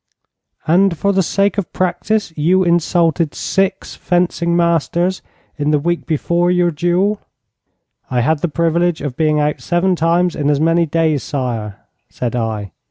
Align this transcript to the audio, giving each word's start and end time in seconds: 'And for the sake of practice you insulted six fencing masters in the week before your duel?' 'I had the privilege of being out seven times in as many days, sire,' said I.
'And 0.65 0.97
for 0.97 1.13
the 1.13 1.21
sake 1.21 1.59
of 1.59 1.71
practice 1.73 2.35
you 2.35 2.63
insulted 2.63 3.35
six 3.35 3.93
fencing 3.93 4.55
masters 4.57 5.21
in 5.57 5.69
the 5.69 5.77
week 5.77 6.07
before 6.07 6.49
your 6.49 6.71
duel?' 6.71 7.19
'I 8.09 8.21
had 8.21 8.39
the 8.39 8.47
privilege 8.47 9.01
of 9.03 9.15
being 9.15 9.39
out 9.39 9.61
seven 9.61 9.95
times 9.95 10.35
in 10.35 10.49
as 10.49 10.59
many 10.59 10.87
days, 10.87 11.21
sire,' 11.21 11.75
said 12.09 12.35
I. 12.35 12.71